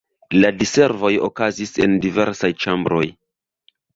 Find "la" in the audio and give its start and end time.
0.35-0.49